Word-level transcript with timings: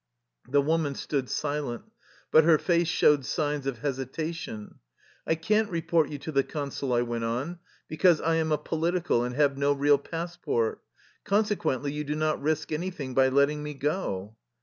The 0.49 0.63
woman 0.63 0.95
stood 0.95 1.29
silent, 1.29 1.83
but 2.31 2.43
her 2.43 2.57
face 2.57 2.87
showed 2.87 3.23
signs 3.23 3.67
of 3.67 3.77
hesitation." 3.85 4.79
I 5.27 5.35
can't 5.35 5.69
report 5.69 6.09
you 6.09 6.17
to 6.17 6.31
the 6.31 6.41
Consul," 6.43 6.91
I 6.91 7.03
went 7.03 7.23
on," 7.23 7.59
because• 7.87 8.19
I 8.25 8.37
am 8.37 8.51
a 8.51 8.57
^ 8.57 8.65
political' 8.65 9.23
and 9.23 9.35
have 9.35 9.59
no 9.59 9.73
real 9.73 9.99
passport. 9.99 10.81
Consequently 11.23 11.91
you 11.91 12.03
do 12.03 12.15
not 12.15 12.41
risk 12.41 12.71
any 12.71 12.89
thing 12.89 13.13
by 13.13 13.27
letting 13.27 13.61
me 13.61 13.75
go." 13.75 14.35